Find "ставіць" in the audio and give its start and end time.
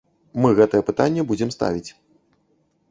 1.59-1.89